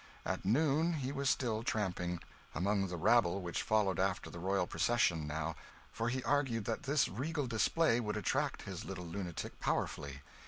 At 0.25 0.43
noon 0.43 0.93
he 0.93 1.11
was 1.11 1.29
still 1.29 1.61
tramping 1.61 2.21
among 2.55 2.87
the 2.87 2.97
rabble 2.97 3.39
which 3.39 3.61
followed 3.61 3.99
after 3.99 4.31
the 4.31 4.39
royal 4.39 4.65
procession, 4.65 5.27
now; 5.27 5.53
for 5.91 6.09
he 6.09 6.23
argued 6.23 6.65
that 6.65 6.81
this 6.81 7.07
regal 7.07 7.45
display 7.45 7.99
would 7.99 8.17
attract 8.17 8.63
his 8.63 8.83
little 8.83 9.05
lunatic 9.05 9.59
powerfully. 9.59 10.21